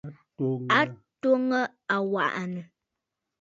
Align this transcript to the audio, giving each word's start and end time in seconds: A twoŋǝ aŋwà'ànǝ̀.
A 0.79 0.81
twoŋǝ 1.21 1.59
aŋwà'ànǝ̀. 1.95 2.63